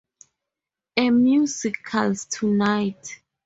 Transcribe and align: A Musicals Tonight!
A 0.97 1.11
Musicals 1.11 2.25
Tonight! 2.25 3.21